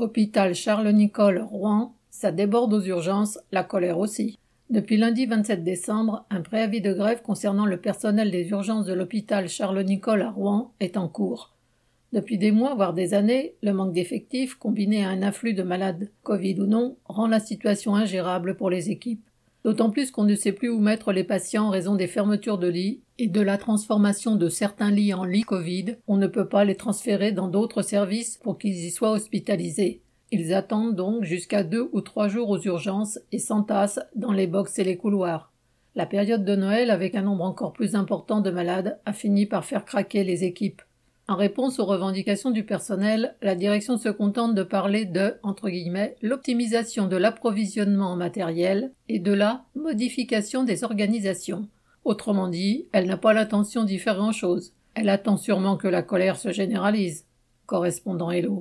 [0.00, 4.38] Hôpital Charles-Nicolle, Rouen, ça déborde aux urgences, la colère aussi.
[4.70, 9.48] Depuis lundi 27 décembre, un préavis de grève concernant le personnel des urgences de l'hôpital
[9.48, 11.56] Charles-Nicolle à Rouen est en cours.
[12.12, 16.12] Depuis des mois, voire des années, le manque d'effectifs, combiné à un afflux de malades,
[16.22, 19.26] Covid ou non, rend la situation ingérable pour les équipes.
[19.64, 22.68] D'autant plus qu'on ne sait plus où mettre les patients en raison des fermetures de
[22.68, 26.64] lits et de la transformation de certains lits en lits Covid, on ne peut pas
[26.64, 30.00] les transférer dans d'autres services pour qu'ils y soient hospitalisés.
[30.30, 34.78] Ils attendent donc jusqu'à deux ou trois jours aux urgences et s'entassent dans les box
[34.78, 35.52] et les couloirs.
[35.94, 39.64] La période de Noël, avec un nombre encore plus important de malades, a fini par
[39.64, 40.82] faire craquer les équipes.
[41.30, 45.34] En réponse aux revendications du personnel, la direction se contente de parler de
[46.22, 51.68] l'optimisation de l'approvisionnement en matériel et de la modification des organisations.
[52.06, 54.72] Autrement dit, elle n'a pas l'intention d'y faire grand-chose.
[54.94, 57.26] Elle attend sûrement que la colère se généralise.
[57.66, 58.56] Correspondant Hello.